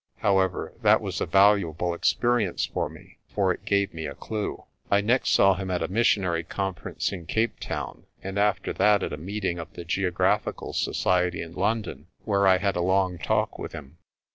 However, 0.17 0.73
that 0.81 0.99
was 0.99 1.21
a 1.21 1.27
valuable 1.27 1.93
experience 1.93 2.65
for 2.65 2.89
me, 2.89 3.19
for 3.29 3.53
it 3.53 3.65
gave 3.65 3.93
me 3.93 4.07
a 4.07 4.15
clue. 4.15 4.53
ARCOLL 4.53 4.57
TELLS 4.57 4.87
A 4.87 4.89
TALE 4.89 4.95
99 4.95 5.03
"I 5.03 5.13
next 5.13 5.29
saw 5.29 5.53
him 5.53 5.69
at 5.69 5.83
a 5.83 5.87
Missionary 5.89 6.43
Conference 6.43 7.11
in 7.11 7.25
Cape 7.27 7.59
Town, 7.59 8.05
and 8.23 8.39
after 8.39 8.73
that 8.73 9.03
at 9.03 9.13
a 9.13 9.17
meeting 9.17 9.59
of 9.59 9.71
the 9.73 9.85
Geographical 9.85 10.73
Society 10.73 11.43
in 11.43 11.53
London, 11.53 12.07
where 12.25 12.47
I 12.47 12.57
had 12.57 12.75
a 12.75 12.81
long 12.81 13.19
talk 13.19 13.59
with 13.59 13.73
him. 13.73 13.99